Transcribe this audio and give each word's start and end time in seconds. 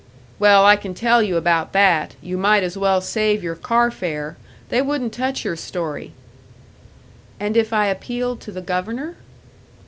"Well, 0.39 0.65
I 0.65 0.77
can 0.77 0.95
tell 0.95 1.21
you 1.21 1.37
about 1.37 1.73
that 1.73 2.15
you 2.23 2.35
might 2.35 2.63
as 2.63 2.75
well 2.75 3.01
save 3.01 3.43
your 3.43 3.53
car 3.53 3.91
fare. 3.91 4.35
They 4.69 4.81
wouldn't 4.81 5.13
touch 5.13 5.45
your 5.45 5.55
story." 5.55 6.11
"And 7.39 7.55
if 7.55 7.71
I 7.71 7.85
appealed 7.85 8.41
to 8.41 8.51
the 8.51 8.61
Governor?" 8.61 9.13